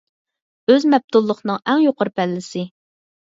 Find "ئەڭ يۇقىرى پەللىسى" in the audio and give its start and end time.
1.73-2.65